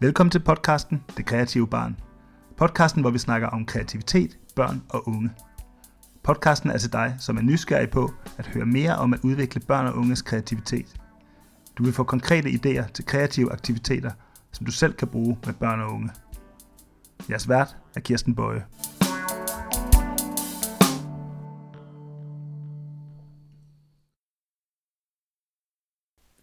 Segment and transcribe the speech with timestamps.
[0.00, 1.96] Velkommen til podcasten Det Kreative Barn.
[2.56, 5.30] Podcasten, hvor vi snakker om kreativitet, børn og unge.
[6.22, 9.86] Podcasten er til dig, som er nysgerrig på at høre mere om at udvikle børn
[9.86, 10.96] og unges kreativitet.
[11.78, 14.10] Du vil få konkrete idéer til kreative aktiviteter,
[14.52, 16.10] som du selv kan bruge med børn og unge.
[17.30, 18.64] Jeres vært er Kirsten Bøje.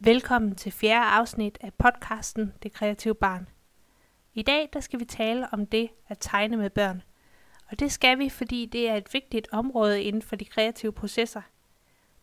[0.05, 3.47] Velkommen til fjerde afsnit af podcasten Det Kreative Barn.
[4.33, 7.01] I dag der skal vi tale om det at tegne med børn.
[7.71, 11.41] Og det skal vi, fordi det er et vigtigt område inden for de kreative processer.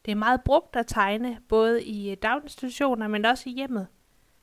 [0.05, 3.87] Det er meget brugt at tegne, både i øh, daginstitutioner, men også i hjemmet.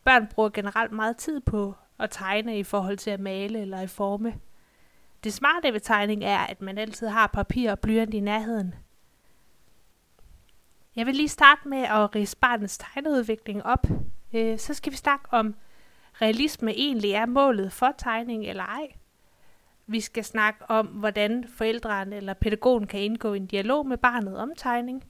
[0.04, 3.88] Børn bruger generelt meget tid på at tegne i forhold til at male eller i
[3.88, 4.34] forme.
[5.24, 8.74] Det smarte ved tegning er, at man altid har papir og blyant i nærheden–
[11.00, 13.88] jeg vil lige starte med at rise barnets tegneudvikling op.
[14.34, 15.56] Øh, så skal vi snakke om,
[16.22, 18.88] realisme egentlig er målet for tegning eller ej.
[19.88, 24.52] Vi skal snakke om, hvordan forældrene eller pædagogen kan indgå en dialog med barnet om
[24.58, 25.04] tegning.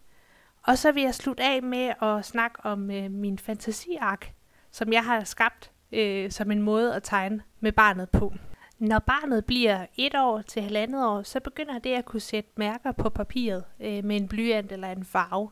[0.64, 4.34] Og så vil jeg slutte af med at snakke om øh, min fantasiark,
[4.72, 8.34] som jeg har skabt øh, som en måde at tegne med barnet på.
[8.78, 12.92] Når barnet bliver et år til halvandet år, så begynder det at kunne sætte mærker
[12.92, 15.50] på papiret øh, med en blyant eller en farve.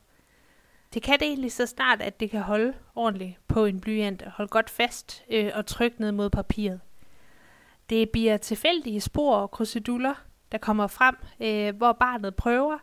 [0.98, 4.31] Det kan det egentlig så snart, at det kan holde ordentligt på en blyant og
[4.31, 6.80] holde godt fast øh, og trykke ned mod papiret.
[7.90, 10.14] Det bliver tilfældige spor og kruseduller,
[10.52, 12.78] der kommer frem, øh, hvor barnet prøver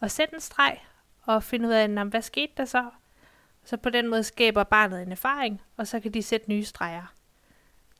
[0.00, 0.78] at sætte en streg
[1.22, 2.90] og finde ud af, hvad skete der så?
[3.64, 7.14] Så på den måde skaber barnet en erfaring, og så kan de sætte nye streger.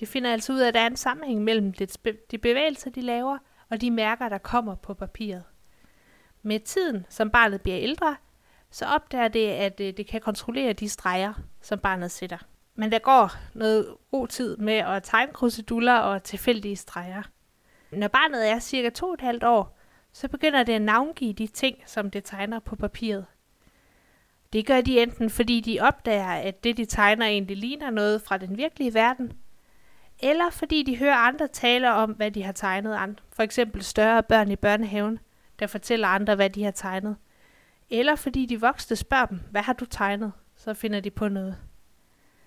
[0.01, 1.73] De finder altså ud af, at der er en sammenhæng mellem
[2.31, 3.39] de bevægelser, de laver,
[3.71, 5.45] og de mærker, der kommer på papiret.
[6.43, 8.17] Med tiden, som barnet bliver ældre,
[8.77, 11.33] så opdager det, at øh, det kan kontrollere de streger,
[11.63, 12.39] som barnet sætter.
[12.75, 17.23] Men der går noget god tid med at tegne kruseduller og tilfældige streger.
[17.93, 19.79] Når barnet er cirka to et halvt år,
[20.13, 23.27] så begynder det at navngive de ting, som det tegner på papiret.
[24.53, 28.39] Det gør de enten fordi de opdager, at det de tegner egentlig ligner noget fra
[28.39, 29.33] den virkelige verden,
[30.19, 33.21] eller fordi de hører andre tale om, hvad de har tegnet.
[33.33, 35.19] For eksempel større børn i børnehaven,
[35.59, 37.17] der fortæller andre, hvad de har tegnet.
[37.91, 40.33] Eller fordi de voksne spørger dem, hvad har du tegnet?
[40.57, 41.57] Så finder de på noget.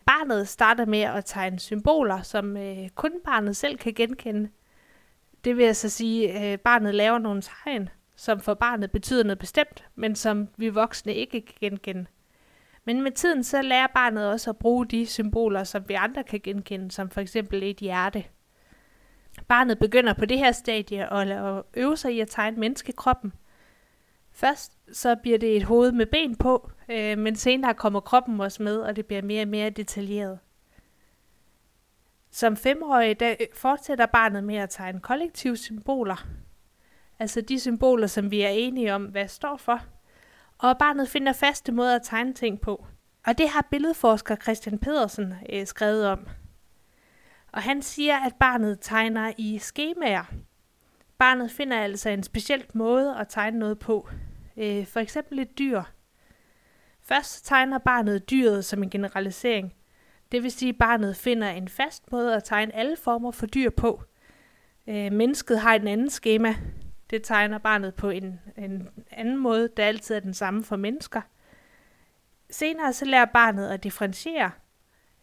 [0.06, 4.50] Barnet starter med at tegne symboler, som øh, kun barnet selv kan genkende.
[5.44, 9.40] Det vil altså sige, at øh, barnet laver nogle tegn, som for barnet betyder noget
[9.40, 12.06] bestemt, men som vi voksne ikke kan genkende.
[12.86, 16.40] Men med tiden så lærer barnet også at bruge de symboler, som vi andre kan
[16.40, 18.24] genkende, som for eksempel et hjerte.
[19.48, 23.34] Barnet begynder på det her stadie at øve sig i at tegne menneskekroppen–
[24.40, 28.64] Først så bliver det et hoved med ben på, øh, men senere kommer kroppen også
[28.64, 30.40] med, og det bliver mere og mere detaljeret.
[32.32, 36.28] Som femårig der øh, fortsætter barnet med at tegne kollektive symboler,
[37.20, 39.82] altså de symboler, som vi er enige om, hvad står for,
[40.58, 42.86] og barnet finder faste måder at tegne ting på.
[43.26, 46.28] Og det har billedforsker Christian Pedersen øh, skrevet om.
[47.52, 50.24] Og han siger, at barnet tegner i skemaer.
[51.18, 54.10] Barnet finder altså en speciel måde at tegne noget på,
[54.60, 55.84] Øh, for eksempel et dyr.
[57.02, 59.74] Først tegner barnet dyret som en generalisering.
[60.32, 63.70] Det vil sige, at barnet finder en fast måde at tegne alle former for dyr
[63.70, 64.04] på.
[64.88, 66.56] Øh, mennesket har et andet schema.
[67.10, 71.22] Det tegner barnet på en, en anden måde, der altid er den samme for mennesker.
[72.50, 74.52] Senere så lærer barnet at differentiere.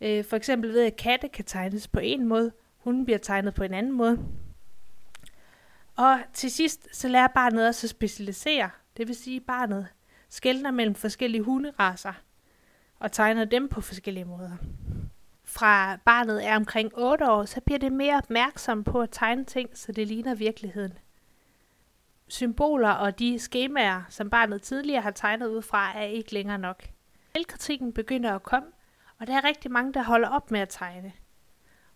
[0.00, 3.62] Øh, for eksempel ved, at katte kan tegnes på en måde, hunden bliver tegnet på
[3.62, 4.18] en anden måde.
[5.96, 9.88] Og til sidst så lærer barnet også at specialisere det vil sige, at barnet
[10.28, 12.12] skældner mellem forskellige hunderaser
[12.98, 14.56] og tegner dem på forskellige måder.
[15.44, 19.78] Fra barnet er omkring 8 år, så bliver det mere opmærksom på at tegne ting,
[19.78, 20.98] så det ligner virkeligheden.
[22.28, 26.88] Symboler og de skemaer, som barnet tidligere har tegnet ud fra, er ikke længere nok.
[27.36, 28.68] Selvkritikken begynder at komme,
[29.18, 31.12] og der er rigtig mange, der holder op med at tegne.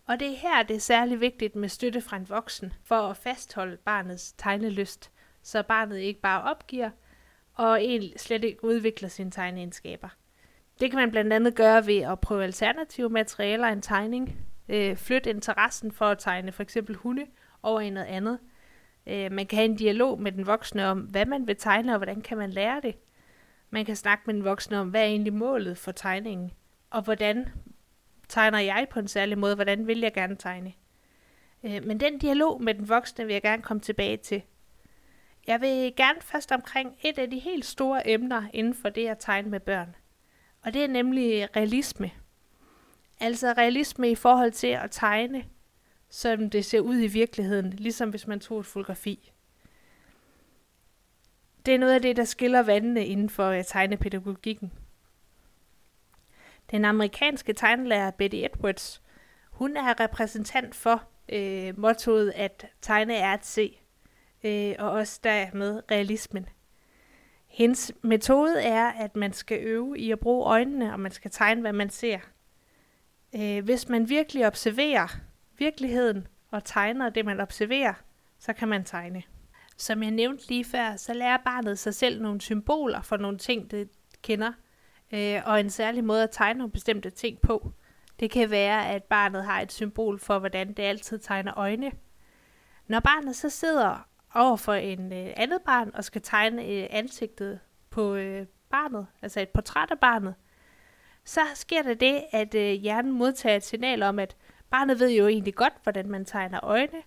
[0.05, 3.17] Og det er her, det er særlig vigtigt med støtte fra en voksen, for at
[3.17, 5.11] fastholde barnets tegnelyst–
[5.43, 6.89] så barnet ikke bare opgiver,
[7.53, 10.09] og egentlig slet ikke udvikler sine tegneegenskaber.
[10.79, 14.37] Det kan man blandt andet gøre ved at prøve alternative materialer end tegning,
[14.69, 17.25] øh, flytte interessen for at tegne for eksempel hunde
[17.63, 18.39] over i noget andet.
[19.07, 21.97] Øh, man kan have en dialog med den voksne om, hvad man vil tegne, og
[21.97, 22.95] hvordan kan man lære det.
[23.69, 26.51] Man kan snakke med den voksne om, hvad er egentlig målet for tegningen,
[26.89, 27.49] og hvordan
[28.29, 30.73] tegner jeg på en særlig måde, hvordan vil jeg gerne tegne.
[31.63, 34.41] Øh, men den dialog med den voksne vil jeg gerne komme tilbage til.
[35.51, 39.17] Jeg vil gerne først omkring et af de helt store emner inden for det at
[39.19, 39.95] tegne med børn.
[40.61, 42.11] Og det er nemlig realisme.
[43.19, 45.45] Altså realisme i forhold til at tegne,
[46.09, 49.31] som det ser ud i virkeligheden, ligesom hvis man tog et fotografi.
[51.65, 54.71] Det er noget af det, der skiller vandene inden for øh, tegnepædagogikken.
[56.71, 59.01] Den amerikanske tegnelærer Betty Edwards,
[59.49, 63.80] hun er repræsentant for øh, mottoet, at tegne er at se,
[64.43, 66.49] øh, og også dermed realismen.
[67.47, 71.61] Hendes metode er, at man skal øve i at bruge øjnene, og man skal tegne,
[71.61, 72.19] hvad man ser.
[73.35, 75.07] Øh, hvis man virkelig observerer
[75.57, 77.93] virkeligheden og tegner det, man observerer,
[78.39, 79.23] så kan man tegne.
[79.77, 83.71] Som jeg nævnte lige før, så lærer barnet sig selv nogle symboler for nogle ting,
[83.71, 83.89] det
[84.21, 84.51] kender,
[85.11, 87.71] øh, og en særlig måde at tegne nogle bestemte ting på.
[88.19, 91.91] Det kan være, at barnet har et symbol for, hvordan det altid tegner øjne.
[92.87, 97.59] Når barnet så sidder over for en øh, andet barn og skal tegne øh, ansigtet
[97.89, 100.35] på øh, barnet, altså et portræt af barnet,
[101.25, 104.35] så sker der det, at øh, hjernen modtager et signal om, at
[104.69, 107.01] barnet ved jo egentlig godt, hvordan man tegner øjne,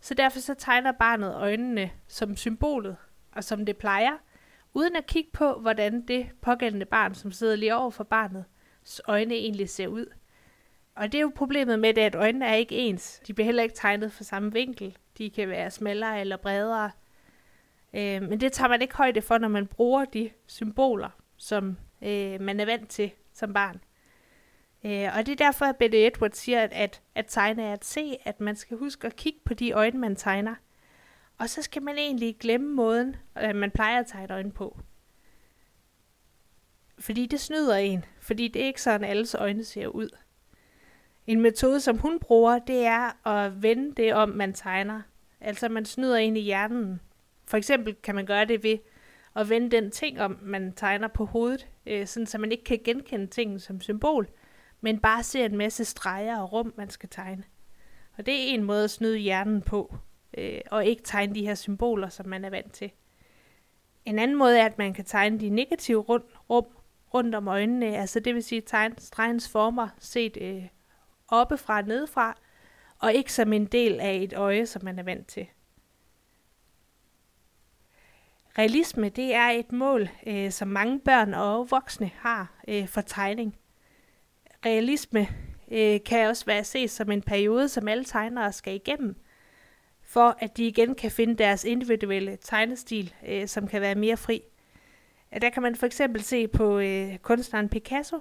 [0.00, 2.96] så derfor så tegner barnet øjnene som symbolet,
[3.32, 4.12] og som det plejer,
[4.74, 8.44] uden at kigge på, hvordan det pågældende barn, som sidder lige over for barnet,
[9.08, 10.06] øjne egentlig ser ud.
[10.96, 13.20] Og det er jo problemet med det, at øjnene er ikke ens.
[13.26, 14.96] De bliver heller ikke tegnet for samme vinkel.
[15.18, 16.90] De kan være smallere eller bredere.
[17.94, 22.40] Øh, men det tager man ikke højde for, når man bruger de symboler, som øh,
[22.40, 23.80] man er vant til som barn.
[24.84, 27.84] Øh, og det er derfor, at Betty Edwards siger, at, at, at tegne er at
[27.84, 30.54] se, at man skal huske at kigge på de øjne, man tegner.
[31.38, 34.80] Og så skal man egentlig glemme måden, at man plejer at tegne øjne på.
[36.98, 38.04] Fordi det snyder en.
[38.20, 40.08] Fordi det er ikke sådan, at alles øjne ser ud.
[41.26, 45.02] En metode, som hun bruger, det er at vende det om, man tegner.
[45.40, 47.00] Altså man snyder ind i hjernen.
[47.46, 48.78] For eksempel kan man gøre det ved
[49.36, 52.80] at vende den ting om, man tegner på hovedet, øh, sådan så man ikke kan
[52.84, 54.28] genkende tingen som symbol,
[54.80, 57.42] men bare ser en masse streger og rum, man skal tegne.
[58.18, 59.96] Og det er en måde at snyde hjernen på,
[60.38, 62.90] øh, og ikke tegne de her symboler, som man er vant til.
[64.04, 66.66] En anden måde er, at man kan tegne de negative rund, rum
[67.14, 70.66] rundt om øjnene, altså det vil sige tegne stregens former set øh,
[71.28, 72.36] oppefra og nedefra,
[72.98, 75.46] og ikke som en del af et øje, som man er vant til.
[78.58, 83.56] Realisme det er et mål, øh, som mange børn og voksne har øh, for tegning.
[84.66, 85.28] Realisme
[85.70, 89.16] øh, kan også være set som en periode, som alle tegnere skal igennem,
[90.02, 94.42] for at de igen kan finde deres individuelle tegnestil, øh, som kan være mere fri.
[95.40, 98.20] Der kan man for eksempel se på øh, kunstneren Picasso,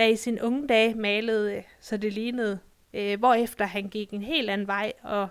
[0.00, 2.58] der i sin unge dage malede, øh, så det lignede,
[2.94, 5.28] øh, hvorefter han gik en helt anden vej og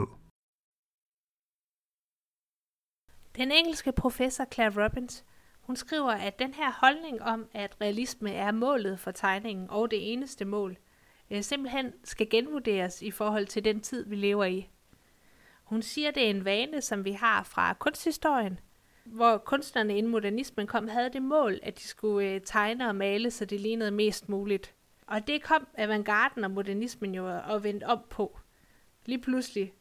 [3.37, 5.25] Den engelske professor Claire Robbins,
[5.61, 10.13] hun skriver, at den her holdning om, at realisme er målet for tegningen og det
[10.13, 10.77] eneste mål,
[11.31, 14.69] øh, simpelthen skal genvurderes i forhold til den tid, vi lever i.
[15.65, 18.61] Hun siger, det er en vane, som vi har fra kunsthistorien,
[19.05, 23.31] hvor kunstnerne inden modernismen kom, havde det mål, at de skulle øh, tegne og male,
[23.31, 24.75] så det lignede mest muligt.
[25.07, 28.39] Og det kom avantgarden og modernismen jo og vendt op på.
[29.07, 29.73] Lige pludselig,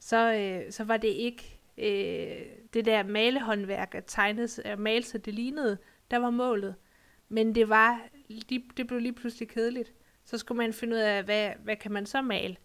[0.00, 5.18] så, øh, så var det ikke øh, det der malehåndværk at tegne og male, så
[5.18, 5.78] det lignede,
[6.10, 6.74] der var målet.
[7.28, 8.08] Men det var,
[8.76, 9.92] det blev lige pludselig kedeligt.
[10.24, 12.56] Så skulle man finde ud af, hvad, hvad kan man så male?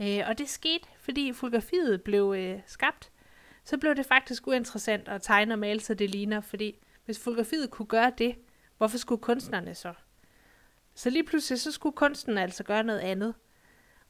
[0.00, 3.10] Øh, og det skete, fordi fotografiet blev øh, skabt.
[3.68, 7.70] Så blev det faktisk uinteressant at tegne og male, så det ligner, fordi hvis fotografiet
[7.70, 8.34] kunne gøre det,
[8.78, 9.92] hvorfor skulle kunstnerne så?
[10.94, 13.34] Så lige pludselig så skulle kunsten altså gøre noget andet.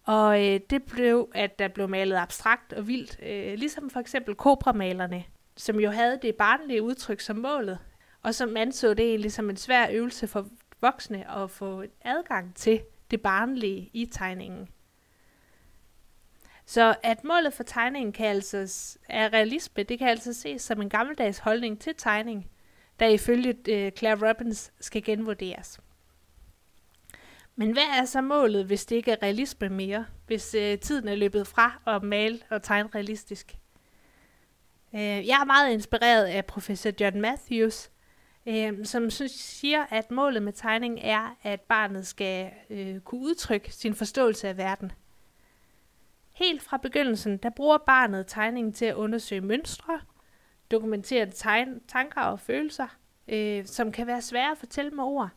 [0.05, 4.35] Og øh, det blev, at der blev malet abstrakt og vildt, øh, ligesom for eksempel
[4.35, 5.25] kobramalerne,
[5.57, 7.79] som jo havde det barnlige udtryk som målet,
[8.23, 10.49] og som anså det egentlig som en svær øvelse for,
[10.81, 14.69] voksne at få adgang til det barnlige i tegningen.
[16.69, 20.89] Så at målet for tegningen kan altså, er realisme, det kan altså ses som en
[20.89, 22.51] gammeldags holdning til tegning,
[23.01, 25.81] der ifølge øh, Claire Robbins skal genvurderes.
[27.57, 30.07] Men hvad er så målet, hvis det ikke er realisme mere?
[30.27, 33.57] Hvis øh, tiden er løbet fra at male og tegne realistisk?
[34.95, 37.91] Øh, jeg er meget inspireret af professor John Matthews,
[38.47, 43.73] øh, som synes, siger, at målet med tegning er, at barnet skal øh, kunne udtrykke
[43.73, 44.93] sin forståelse af verden–
[46.39, 50.01] Helt fra begyndelsen, der bruger barnet tegningen til at undersøge mønstre,
[50.71, 52.87] dokumentere tegn, tanker og følelser,
[53.29, 55.31] øh, som kan være svære at fortælle med ord,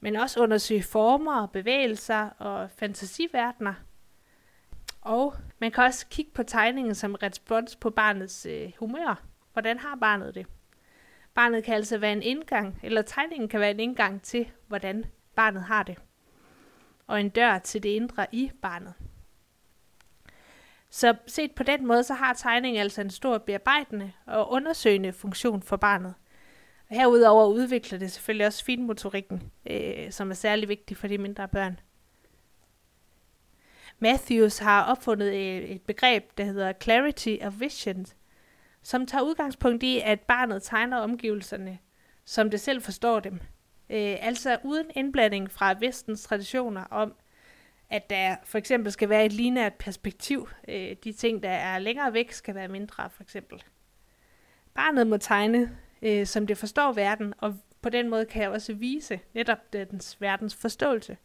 [0.00, 3.74] men også undersøge former og bevægelser og fantasiverdener.
[5.00, 9.22] Og man kan også kigge på tegningen som respons på barnets øh, humør.
[9.52, 10.46] Hvordan har barnet det?
[11.34, 15.04] Barnet kan altså være en indgang, eller tegningen kan være en indgang til, hvordan
[15.36, 15.98] barnet har det.
[17.06, 18.94] Og en dør til det indre i barnet.
[20.90, 25.62] Så set på den måde, så har tegning altså en stor bearbejdende og undersøgende funktion
[25.62, 26.14] for barnet.
[26.90, 31.80] Herudover udvikler det selvfølgelig også finmotorikken, øh, som er særlig vigtig for de mindre børn.
[33.98, 38.06] Matthews har opfundet et, et begreb, der hedder Clarity of Vision,
[38.82, 41.78] som tager udgangspunkt i, at barnet tegner omgivelserne,
[42.24, 43.34] som det selv forstår dem.
[43.90, 47.14] Øh, altså uden indblanding fra vestens traditioner om,
[47.90, 50.48] at der for eksempel skal være et lineært perspektiv.
[50.68, 53.62] Øh, de ting, der er længere væk, skal være mindre, for eksempel.
[54.74, 58.74] Barnet må tegne, øh, som det forstår verden, og på den måde kan jeg også
[58.74, 61.16] vise netop dens verdens forståelse.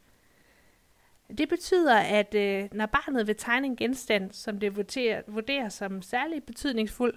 [1.38, 6.02] Det betyder, at øh, når barnet vil tegne en genstand, som det vurderer, vurderer som
[6.02, 7.14] særlig betydningsfuld,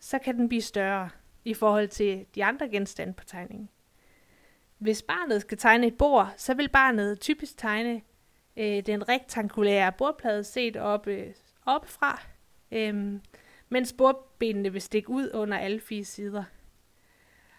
[0.00, 1.10] så kan den blive større
[1.44, 3.68] i forhold til de andre genstande på tegningen.
[4.78, 8.00] Hvis barnet skal tegne et bord, så vil barnet typisk tegne
[8.60, 11.34] øh, den rektangulære bordplade set oppe, øh,
[11.66, 12.22] oppefra,
[12.72, 13.20] øh,
[13.68, 16.44] mens bordbenene vil stikke ud under alle fire sider.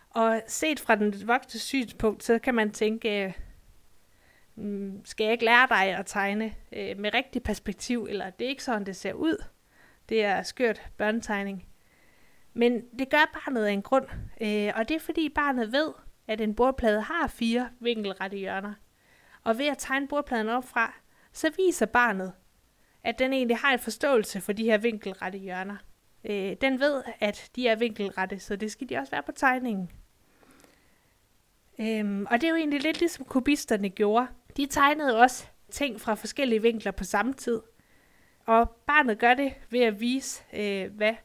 [0.10, 3.34] Og set fra den voksne synspunkt, så kan man tænke, øh,
[4.56, 8.50] hmm, skal jeg ikke lære dig at tegne øh, med rigtig perspektiv, eller det er
[8.50, 9.44] ikke sådan, det ser ud.
[10.10, 11.68] Det er skørt børnetegning.
[12.54, 14.06] Men det gør barnet af en grund,
[14.42, 15.94] øh, og det er fordi barnet ved,
[16.28, 18.74] at en bordplade har fire vinkelrette hjørner.
[19.44, 20.94] Og ved at tegne bordpladen op fra,
[21.34, 22.34] så viser barnet,
[23.04, 25.78] at den egentlig har en forståelse for de her vinkelrette hjørner.
[26.24, 29.92] Øh, den ved, at de er vinkelrette, så det skal de også være på tegningen.
[31.80, 34.28] Øhm, og det er jo egentlig lidt ligesom kubisterne gjorde.
[34.58, 37.62] De tegnede også ting fra forskellige vinkler på samme tid.
[38.46, 41.16] Og barnet gør det ved at vise, øh, hvad,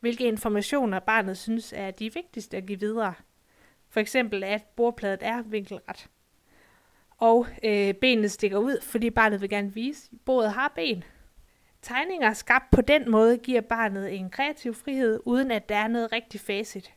[0.00, 3.14] hvilke informationer barnet synes er de vigtigste at give videre.
[3.88, 6.08] For eksempel, at bordpladet er vinkelret
[7.18, 11.04] og øh, benene stikker ud, fordi barnet vil gerne vise, at bordet har ben.
[11.82, 16.12] Tegninger skabt på den måde giver barnet en kreativ frihed, uden at der er noget
[16.12, 16.92] rigtig facit.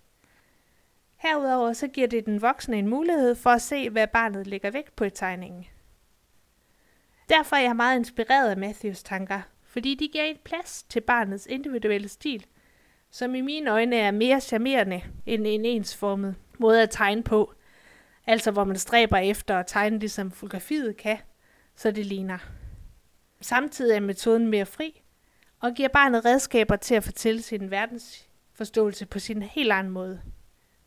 [1.17, 4.95] Herudover så giver det den voksne en mulighed for at se, hvad barnet lægger vægt
[4.95, 5.65] på i tegningen.
[7.29, 11.45] Derfor er jeg meget inspireret af Matthews tanker, fordi de giver en plads til barnets
[11.45, 12.45] individuelle stil,
[13.11, 17.53] som i mine øjne er mere charmerende end en ensformet måde at tegne på,
[18.27, 21.17] Altså hvor man stræber efter at tegne det, som fotografiet kan,
[21.75, 22.37] så det ligner.
[23.41, 25.01] Samtidig er metoden mere fri,
[25.59, 30.21] og giver barnet redskaber til at fortælle sin verdensforståelse på sin helt anden måde.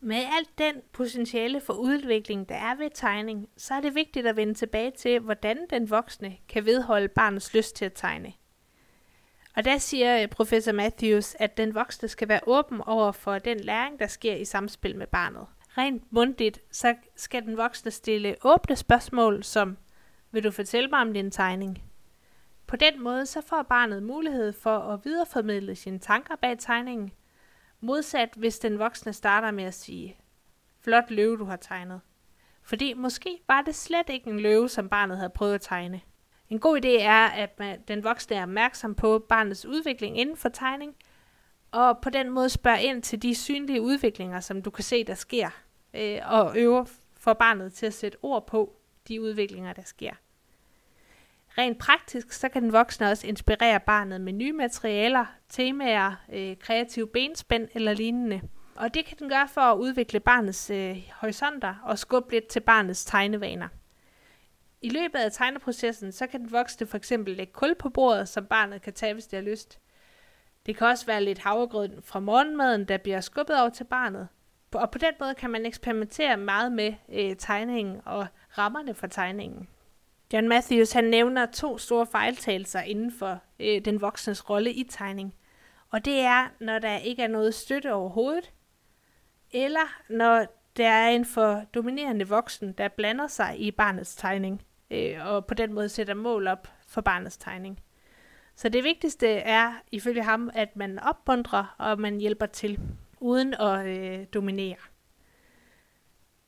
[0.00, 4.37] Med alt den potentiale for udvikling, der er ved tegning, så er det vigtigt at
[4.37, 8.32] vende tilbage til, hvordan den voksne kan vedholde barnets lyst til at tegne.
[9.56, 13.61] Og der siger øh, professor Matthews, at den voksne skal være åben over for den
[13.61, 15.47] læring, der sker i samspil med barnet
[15.79, 19.77] rent mundtligt, så skal den voksne stille åbne spørgsmål, som,
[20.31, 21.83] vil du fortælle mig om din tegning?
[22.67, 27.12] På den måde så får barnet mulighed for at videreformidle sine tanker bag tegningen,
[27.81, 30.17] modsat hvis den voksne starter med at sige,
[30.81, 32.00] flot løve du har tegnet.
[32.62, 36.00] Fordi måske var det slet ikke en løve, som barnet havde prøvet at tegne.
[36.49, 40.49] En god idé er, at man, den voksne er opmærksom på barnets udvikling inden for
[40.49, 40.95] tegning,
[41.73, 45.15] og på den måde spørge ind til de synlige udviklinger, som du kan se, der
[45.15, 45.50] sker,
[45.95, 46.87] øh, og øve
[47.17, 48.77] for barnet til at sætte ord på
[49.09, 50.12] de udviklinger, der sker.
[51.59, 57.07] Rent praktisk, så kan den voksne også inspirere barnet med nye materialer, temaer, øh, kreative
[57.07, 58.41] benspænd eller lignende.
[58.75, 62.61] Og det kan den gøre for at udvikle barnets øh, horisonter og skubbe lidt til
[62.61, 63.69] barnets tegnevaner.
[64.83, 68.47] I løbet af tegneprocessen, så kan den voksne for eksempel lægge kul på bordet, som
[68.47, 69.79] barnet kan tage, hvis det har lyst.
[70.67, 74.29] Det kan også være lidt havregrød fra morgenmaden, der bliver skubbet over til barnet.
[74.75, 78.26] Og på den måde kan man eksperimentere meget med øh, tegningen og
[78.59, 79.69] rammerne for tegningen.
[80.33, 85.35] John Matthews han nævner to store fejltagelser inden for øh, den voksnes rolle i tegning.
[85.90, 88.52] Og det er, når der ikke er noget støtte overhovedet,
[89.50, 95.26] eller når der er en for dominerende voksen, der blander sig i barnets tegning, øh,
[95.26, 97.81] og på den måde sætter mål op for barnets tegning.
[98.61, 102.81] Så det vigtigste er ifølge ham, at man opmuntrer og man hjælper til,
[103.21, 104.76] uden at øh, dominere.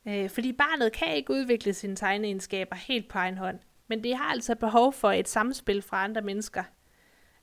[0.07, 4.31] Øh, fordi barnet kan ikke udvikle sine tegneegenskaber helt på egen hånd, men det har
[4.31, 6.63] altså behov for et samspil fra andre mennesker.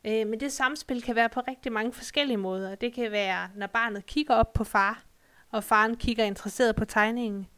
[0.05, 2.75] Øh, men det samspil kan være på rigtig mange forskellige måder.
[2.75, 5.05] Det kan være, når barnet kigger op på far,
[5.51, 7.49] og faren kigger interesseret på tegningen.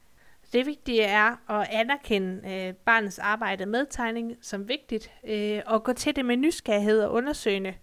[0.52, 5.92] Det vigtige er at anerkende øh, barnets arbejde med tegning som vigtigt, øh, og gå
[5.92, 7.74] til det med nysgerrighed og undersøgende.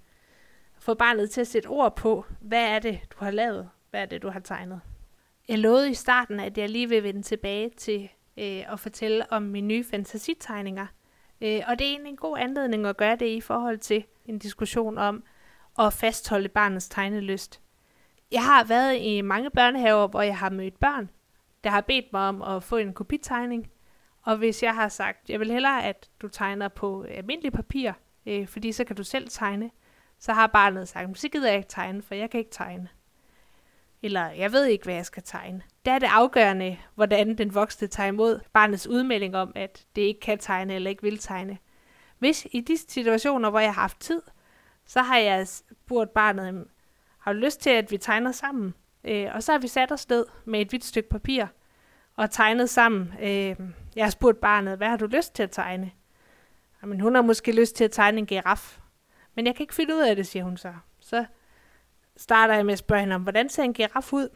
[0.79, 4.05] Få barnet til at sætte ord på, hvad er det, du har lavet, hvad er
[4.05, 4.81] det, du har tegnet.
[5.47, 9.41] Jeg lovede i starten, at jeg lige vil vende tilbage til øh, at fortælle om
[9.41, 10.87] mine nye fantasitegninger.
[11.41, 14.39] Øh, og det er egentlig en god anledning at gøre det i forhold til en
[14.39, 15.23] diskussion om
[15.79, 17.61] at fastholde barnets tegnelyst.
[18.31, 21.09] Jeg har været i mange børnehaver, hvor jeg har mødt børn,
[21.63, 23.71] der har bedt mig om at få en kopitegning.
[24.21, 27.91] Og hvis jeg har sagt, jeg vil hellere, at du tegner på almindelig papir,
[28.25, 29.71] øh, fordi så kan du selv tegne,
[30.19, 32.89] så har barnet sagt, så gider jeg ikke tegne, for jeg kan ikke tegne.
[34.01, 35.61] Eller jeg ved ikke, hvad jeg skal tegne.
[35.85, 40.19] Der er det afgørende, hvordan den voksne tager imod barnets udmelding om, at det ikke
[40.19, 41.57] kan tegne eller ikke vil tegne.
[42.19, 44.21] Hvis i de situationer, hvor jeg har haft tid,
[44.85, 46.67] så har jeg spurgt barnet,
[47.19, 48.73] har du lyst til, at vi tegner sammen?
[49.03, 51.45] Øh, og så har vi sat os ned med et hvidt stykke papir
[52.15, 53.13] og tegnet sammen.
[53.21, 53.55] Øh,
[53.95, 55.91] jeg har spurgt barnet, hvad har du lyst til at tegne?
[56.81, 58.79] Jamen, hun har måske lyst til at tegne en giraf.
[59.35, 60.73] Men jeg kan ikke finde ud af det, siger hun så.
[60.99, 61.25] Så
[62.17, 64.29] starter jeg med at spørge hende om, hvordan ser en giraf ud?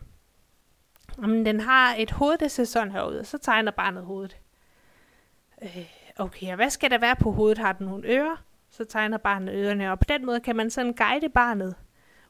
[1.22, 4.38] Jamen, den har et hoved, der ser sådan her ud, og så tegner barnet hovedet.
[5.62, 7.58] Øh, okay, og hvad skal der være på hovedet?
[7.58, 8.43] Har den nogle ører?
[8.69, 11.76] Så tegner barnet ørerne, og på den måde kan man sådan guide barnet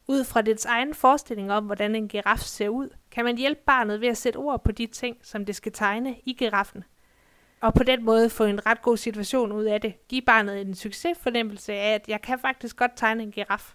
[0.07, 4.01] ud fra dets egen forestilling om, hvordan en giraf ser ud, kan man hjælpe barnet
[4.01, 6.83] ved at sætte ord på de ting, som det skal tegne i giraffen.
[7.61, 10.07] Og på den måde få en ret god situation ud af det.
[10.07, 13.73] Giv barnet en succesfornemmelse af, at jeg kan faktisk godt tegne en giraf.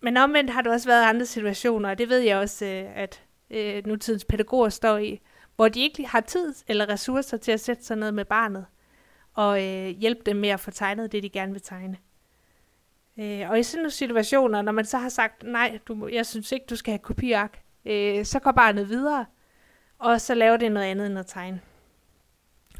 [0.00, 3.22] Men omvendt har der også været andre situationer, og det ved jeg også, øh, at
[3.50, 5.20] øh, nutidens pædagoger står i,
[5.56, 8.66] hvor de ikke har tid eller ressourcer til at sætte sig ned med barnet
[9.34, 11.96] og øh, hjælpe dem med at få tegnet det, de gerne vil tegne.
[13.18, 16.52] Øh, og i sådan nogle situationer, når man så har sagt, nej, du, jeg synes
[16.52, 19.26] ikke, du skal have kopiark, øh, så går barnet videre,
[19.98, 21.60] og så laver det noget andet end at tegne.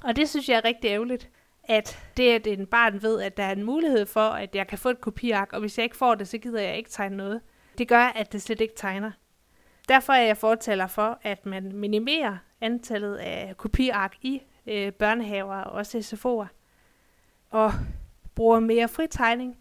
[0.03, 1.31] Og det synes jeg er rigtig ærgerligt,
[1.65, 4.79] at det, at en barn ved, at der er en mulighed for, at jeg kan
[4.79, 7.41] få et kopiark, og hvis jeg ikke får det, så gider jeg ikke tegne noget.
[7.79, 9.11] Det gør, at det slet ikke tegner.
[9.89, 15.73] Derfor er jeg fortaler for, at man minimerer antallet af kopiark i øh, børnehaver og
[15.73, 16.47] også SFO'er,
[17.51, 17.73] og
[18.35, 19.57] bruger mere fritegning,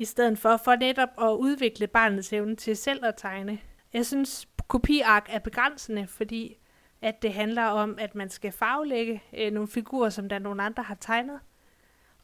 [0.00, 3.58] i stedet for, for netop at udvikle barnets evne til selv at tegne.
[3.92, 6.56] Jeg synes, kopiark er begrænsende, fordi
[7.02, 10.82] at det handler om, at man skal farvelægge øh, nogle figurer, som der nogle andre
[10.82, 11.40] har tegnet.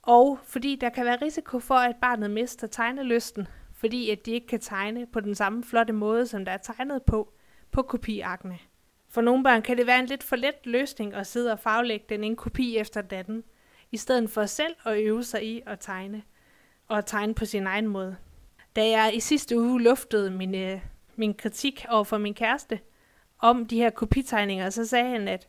[0.03, 4.47] Og fordi der kan være risiko for, at barnet mister tegnelysten, fordi at de ikke
[4.47, 7.33] kan tegne på den samme flotte måde, som der er tegnet på,
[7.71, 8.59] på kopiarkene.
[9.11, 12.07] For nogle børn kan det være en lidt for let løsning at sidde og farvelægge
[12.09, 13.45] den en kopi efter den anden,
[13.93, 16.23] i stedet for selv at øve sig i at tegne
[16.89, 18.17] og tegne på sin egen måde.
[18.77, 20.81] Da jeg i sidste uge luftede min, øh,
[21.17, 22.81] min kritik over for min kæreste
[23.39, 25.49] om de her kopitegninger, så sagde han, at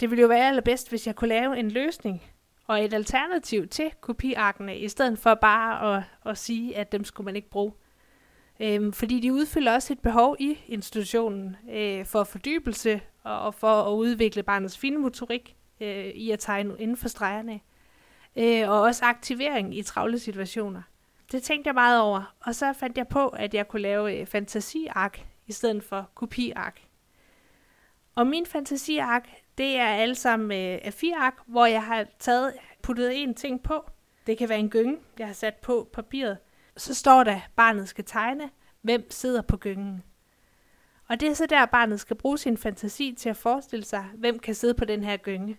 [0.00, 2.22] det ville jo være allerbedst, hvis jeg kunne lave en løsning
[2.66, 7.24] og et alternativ til kopiarkene, i stedet for bare at, at sige, at dem skulle
[7.24, 7.72] man ikke bruge.
[8.60, 13.82] Øhm, fordi de udfylder også et behov i institutionen øh, for fordybelse og, og for
[13.82, 17.60] at udvikle barnets finmotorik øh, i at tegne inden for stregerne
[18.38, 20.82] øh, og også aktivering i travle situationer.
[21.32, 24.26] Det tænkte jeg meget over, og så fandt jeg på, at jeg kunne lave øh,
[24.26, 26.80] fantasiark i stedet for kopiark.
[28.14, 33.34] Og min fantasiark, det er alle sammen øh, A4-ark, hvor jeg har taget, puttet en
[33.34, 33.90] ting på.
[34.26, 36.38] Det kan være en gynge, jeg har sat på papiret.
[36.76, 38.50] Så står der, barnet skal tegne,
[38.82, 40.02] hvem sidder på gyngen.
[41.08, 44.38] Og det er så der, barnet skal bruge sin fantasi til at forestille sig, hvem
[44.38, 45.58] kan sidde på den her gynge.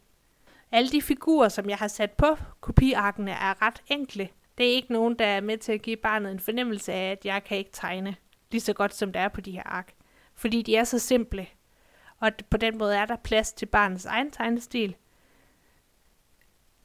[0.72, 4.30] Alle de figurer, som jeg har sat på kopiarkene, er ret enkle.
[4.58, 7.26] Det er ikke nogen, der er med til at give barnet en fornemmelse af, at
[7.26, 8.16] jeg kan ikke tegne
[8.52, 9.94] lige så godt, som det er på de her ark.
[10.36, 11.48] Fordi de er så simple.
[12.20, 14.96] Og på den måde er der plads til barnets egen tegnestil.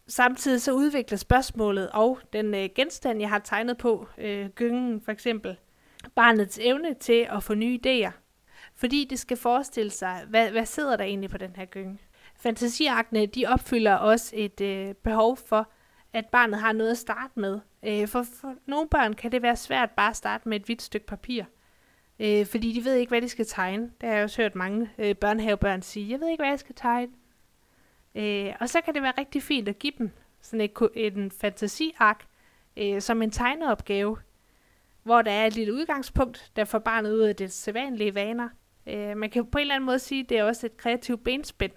[0.07, 5.13] Samtidig så udvikler spørgsmålet og den øh, genstand, jeg har tegnet på, øh, gyngen for
[5.13, 5.57] eksempel,
[6.15, 8.11] barnets evne til at få nye idéer.
[8.75, 11.99] fordi det skal forestille sig, hvad, hvad sidder der egentlig på den her gynge.
[12.37, 15.69] Fantasiarkene, de opfylder også et øh, behov for,
[16.13, 17.61] at barnet har noget at starte med.
[17.83, 20.83] Øh, for, for nogle børn kan det være svært bare at starte med et hvidt
[20.83, 21.45] stykke papir,
[22.21, 23.91] øh, fordi de ved ikke, hvad de skal tegne.
[24.01, 26.75] Det har jeg også hørt mange øh, børnehavebørn sige, jeg ved ikke, hvad jeg skal
[26.75, 27.13] tegne.
[28.15, 32.27] Øh, og så kan det være rigtig fint at give dem sådan et, en fantasiark
[32.77, 34.17] øh, som en tegneopgave,
[35.03, 38.49] hvor der er et lille udgangspunkt, der får barnet ud af det sædvanlige vaner.
[38.87, 41.25] Øh, man kan på en eller anden måde sige, at det er også et kreativt
[41.25, 41.73] benspænd,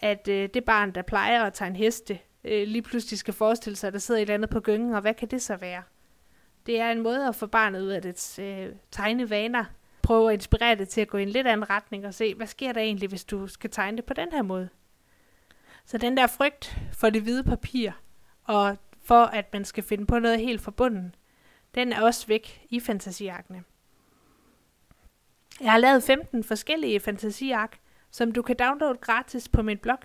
[0.00, 3.86] at øh, det barn, der plejer at tegne heste, øh, lige pludselig skal forestille sig,
[3.86, 5.82] at der sidder et eller andet på gyngen, og hvad kan det så være?
[6.66, 9.64] Det er en måde at få barnet ud af dets øh, tegnevaner,
[10.02, 12.46] prøve at inspirere det til at gå i en lidt anden retning og se, hvad
[12.46, 14.68] sker der egentlig, hvis du skal tegne det på den her måde?
[15.84, 17.90] Så den der frygt for det hvide papir,
[18.44, 21.10] og for at man skal finde på noget helt forbundet,
[21.74, 23.62] den er også væk i fantasiarkene.
[25.60, 27.78] Jeg har lavet 15 forskellige fantasiark,
[28.10, 29.98] som du kan downloade gratis på min blog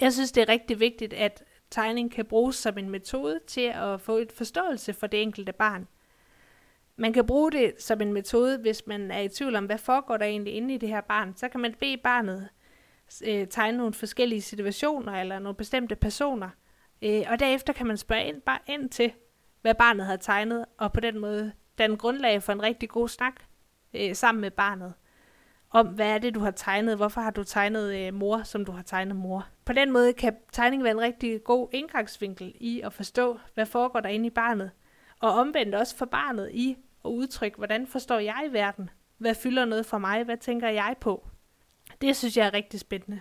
[0.01, 4.01] Jeg synes, det er rigtig vigtigt, at tegning kan bruges som en metode til at
[4.01, 5.89] få et forståelse for det enkelte barn.
[6.97, 10.17] Man kan bruge det som en metode, hvis man er i tvivl om, hvad foregår
[10.17, 11.37] der egentlig inde i det her barn.
[11.37, 12.49] Så kan man bede barnet
[13.25, 16.49] øh, tegne nogle forskellige situationer eller nogle bestemte personer.
[17.03, 19.13] Øh, og derefter kan man spørge ind, bare ind til,
[19.63, 23.35] hvad barnet har tegnet, og på den måde danne grundlag for en rigtig god snak
[23.95, 24.95] øh, sammen med barnet
[25.71, 28.73] om, hvad er det, du har tegnet, hvorfor har du tegnet øh, mor, som du
[28.73, 29.49] har tegnet mor.
[29.65, 34.01] På den måde kan tegningen være en rigtig god indgangsvinkel i at forstå, hvad foregår
[34.01, 34.71] der inde i barnet,
[35.21, 39.65] og omvendt også for barnet i at udtrykke, hvordan forstår jeg i verden, hvad fylder
[39.65, 41.29] noget for mig, hvad tænker jeg på.
[42.01, 43.21] Det synes jeg er rigtig spændende.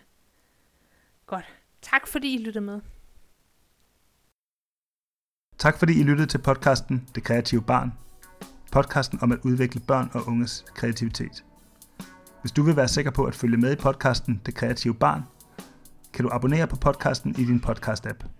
[1.26, 1.46] Godt.
[1.82, 2.82] Tak fordi I lyttede med.
[5.58, 7.94] Tak fordi I lyttede til podcasten Det Kreative Barn.
[8.72, 11.46] Podcasten om at udvikle børn og unges kreativitet.
[12.48, 15.22] Hvis du vil være sikker på at følge med i podcasten Det Kreative Barn,
[16.14, 18.37] kan du abonnere på podcasten i din podcast-app.